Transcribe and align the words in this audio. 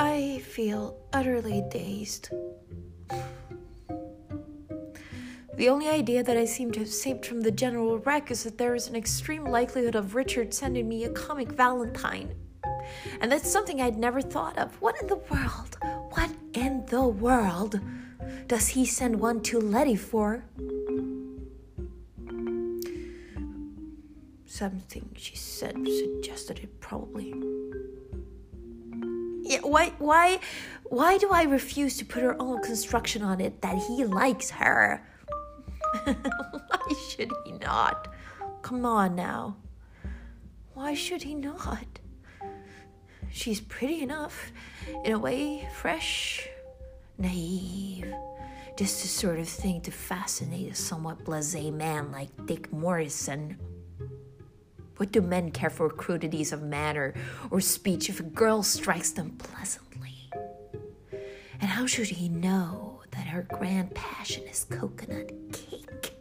I 0.00 0.38
feel 0.44 0.96
utterly 1.12 1.64
dazed. 1.72 2.30
The 5.56 5.68
only 5.68 5.88
idea 5.88 6.22
that 6.22 6.36
I 6.36 6.44
seem 6.44 6.70
to 6.70 6.78
have 6.78 6.88
saved 6.88 7.26
from 7.26 7.40
the 7.40 7.50
general 7.50 7.98
wreck 7.98 8.30
is 8.30 8.44
that 8.44 8.58
there 8.58 8.76
is 8.76 8.86
an 8.86 8.94
extreme 8.94 9.44
likelihood 9.44 9.96
of 9.96 10.14
Richard 10.14 10.54
sending 10.54 10.88
me 10.88 11.02
a 11.02 11.10
comic 11.10 11.50
Valentine. 11.50 12.32
And 13.20 13.32
that's 13.32 13.50
something 13.50 13.80
I'd 13.80 13.98
never 13.98 14.20
thought 14.20 14.56
of. 14.56 14.80
What 14.80 14.94
in 15.00 15.08
the 15.08 15.16
world? 15.16 15.76
What 16.10 16.30
in 16.54 16.86
the 16.86 17.02
world 17.02 17.80
does 18.46 18.68
he 18.68 18.86
send 18.86 19.18
one 19.18 19.40
to 19.42 19.58
Letty 19.58 19.96
for? 19.96 20.44
Something 24.46 25.10
she 25.16 25.34
said 25.34 25.74
suggested 25.88 26.60
it 26.60 26.78
probably. 26.78 27.34
Yeah, 29.48 29.60
why 29.62 29.94
why 29.98 30.40
why 30.84 31.16
do 31.16 31.30
I 31.30 31.44
refuse 31.44 31.96
to 31.96 32.04
put 32.04 32.22
her 32.22 32.36
own 32.38 32.62
construction 32.62 33.22
on 33.22 33.40
it 33.40 33.62
that 33.62 33.78
he 33.78 34.04
likes 34.04 34.50
her? 34.50 35.02
Why 36.04 36.94
should 37.08 37.32
he 37.46 37.52
not? 37.52 38.08
Come 38.60 38.84
on 38.84 39.14
now. 39.14 39.56
Why 40.74 40.92
should 40.92 41.22
he 41.22 41.34
not? 41.34 41.86
She's 43.30 43.60
pretty 43.60 44.02
enough, 44.02 44.52
in 45.02 45.12
a 45.12 45.18
way, 45.18 45.66
fresh, 45.80 46.46
naive. 47.16 48.12
Just 48.76 49.00
the 49.00 49.08
sort 49.08 49.38
of 49.38 49.48
thing 49.48 49.80
to 49.80 49.90
fascinate 49.90 50.72
a 50.72 50.74
somewhat 50.74 51.24
blase 51.24 51.54
man 51.72 52.12
like 52.12 52.28
Dick 52.46 52.70
Morrison. 52.70 53.56
What 54.98 55.12
do 55.12 55.20
men 55.20 55.52
care 55.52 55.70
for 55.70 55.88
crudities 55.88 56.52
of 56.52 56.60
manner 56.60 57.14
or 57.52 57.60
speech 57.60 58.08
if 58.08 58.18
a 58.18 58.24
girl 58.24 58.64
strikes 58.64 59.12
them 59.12 59.30
pleasantly? 59.38 60.28
And 61.60 61.70
how 61.70 61.86
should 61.86 62.08
he 62.08 62.28
know 62.28 63.02
that 63.12 63.28
her 63.28 63.42
grand 63.42 63.94
passion 63.94 64.42
is 64.48 64.64
coconut 64.64 65.30
cake? 65.52 66.14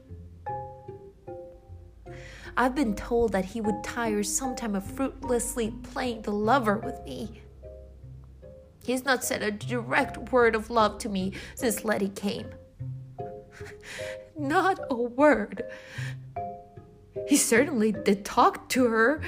I've 2.56 2.76
been 2.76 2.96
told 2.96 3.32
that 3.32 3.46
he 3.46 3.62
would 3.62 3.84
tire 3.84 4.22
sometime 4.22 4.76
of 4.76 4.84
fruitlessly 4.84 5.72
playing 5.82 6.22
the 6.22 6.32
lover 6.32 6.78
with 6.78 7.04
me. 7.04 7.42
He's 8.86 9.04
not 9.04 9.24
said 9.24 9.42
a 9.42 9.50
direct 9.50 10.32
word 10.32 10.54
of 10.54 10.70
love 10.70 11.00
to 11.00 11.10
me 11.10 11.34
since 11.56 11.84
Letty 11.84 12.10
came. 12.10 12.48
not 14.38 14.80
a 14.92 14.96
word. 14.96 15.64
He 17.28 17.36
certainly 17.36 17.92
did 17.92 18.24
talk 18.24 18.70
to 18.70 18.86
her 18.86 19.22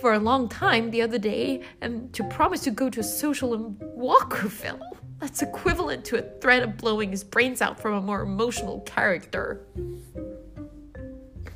for 0.00 0.12
a 0.12 0.18
long 0.18 0.48
time 0.48 0.90
the 0.90 1.02
other 1.02 1.18
day 1.18 1.62
and 1.80 2.12
to 2.12 2.24
promise 2.24 2.62
to 2.62 2.70
go 2.70 2.90
to 2.90 3.00
a 3.00 3.04
social 3.04 3.54
in 3.54 3.76
Walkerville. 3.96 4.80
That's 5.20 5.40
equivalent 5.40 6.04
to 6.06 6.18
a 6.18 6.40
threat 6.40 6.62
of 6.62 6.76
blowing 6.76 7.10
his 7.10 7.24
brains 7.24 7.62
out 7.62 7.80
from 7.80 7.94
a 7.94 8.00
more 8.02 8.20
emotional 8.20 8.80
character. 8.80 9.66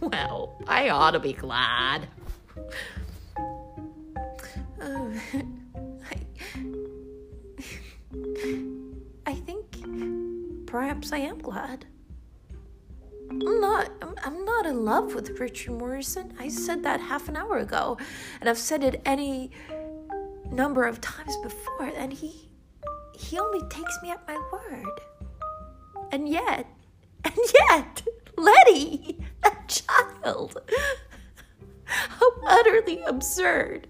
Well, 0.01 0.59
I 0.67 0.89
ought 0.89 1.11
to 1.11 1.21
be 1.21 1.35
glad. 1.35 2.09
Uh, 4.81 5.11
I, 6.11 6.17
I 9.27 9.35
think 9.35 9.67
perhaps 10.67 11.13
I 11.13 11.19
am 11.19 11.39
glad. 11.39 11.85
Not. 13.31 13.91
I'm, 14.23 14.45
not 14.45 14.67
in 14.67 14.85
love 14.85 15.15
with 15.15 15.41
Richard 15.41 15.73
Morrison. 15.73 16.35
I 16.39 16.49
said 16.49 16.83
that 16.83 17.01
half 17.01 17.29
an 17.29 17.37
hour 17.37 17.59
ago, 17.59 17.97
and 18.41 18.49
I've 18.49 18.59
said 18.59 18.85
it 18.85 19.01
any 19.05 19.51
number 20.51 20.85
of 20.85 21.01
times 21.01 21.37
before, 21.43 21.91
and 21.97 22.13
he 22.13 22.49
he 23.15 23.39
only 23.39 23.61
takes 23.69 23.99
me 24.03 24.11
at 24.11 24.27
my 24.27 24.37
word. 24.53 25.01
And 26.13 26.29
yet, 26.29 26.67
and 27.25 27.37
yet, 27.69 28.03
Letty, 28.37 29.19
a 29.45 29.53
child. 29.69 30.61
How 31.85 32.33
utterly 32.47 33.03
absurd. 33.03 33.89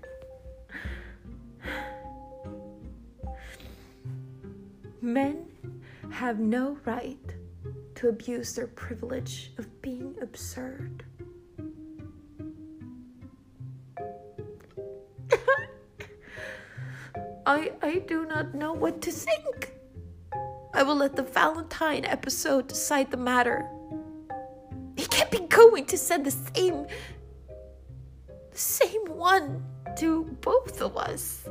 Men 5.02 5.46
have 6.10 6.38
no 6.38 6.78
right 6.84 7.34
to 7.94 8.08
abuse 8.08 8.54
their 8.54 8.66
privilege 8.66 9.52
of 9.58 9.69
being 9.82 10.14
absurd. 10.20 11.04
I, 17.46 17.72
I 17.82 18.02
do 18.06 18.26
not 18.26 18.54
know 18.54 18.72
what 18.72 19.00
to 19.02 19.10
think. 19.10 19.72
I 20.72 20.82
will 20.82 20.96
let 20.96 21.16
the 21.16 21.22
Valentine 21.22 22.04
episode 22.04 22.68
decide 22.68 23.10
the 23.10 23.16
matter. 23.16 23.68
He 24.96 25.06
can't 25.06 25.30
be 25.30 25.40
going 25.40 25.86
to 25.86 25.98
send 25.98 26.26
the 26.26 26.30
same 26.30 26.86
the 28.50 28.58
same 28.58 29.04
one 29.06 29.64
to 29.98 30.24
both 30.40 30.80
of 30.82 30.96
us. 30.96 31.48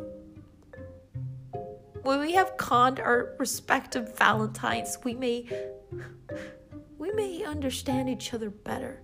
When 2.04 2.20
we 2.22 2.34
have 2.34 2.58
conned 2.58 3.00
our 3.00 3.36
respective 3.38 4.18
Valentines, 4.18 4.98
we 5.04 5.14
may 5.14 5.46
we 7.10 7.16
may 7.16 7.46
understand 7.46 8.10
each 8.10 8.34
other 8.34 8.50
better. 8.50 9.02